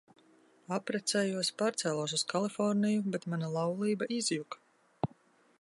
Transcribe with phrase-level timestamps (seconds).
[0.77, 4.65] Apprecējos, pārcēlos uz Kaliforniju, bet mana laulība izjuka.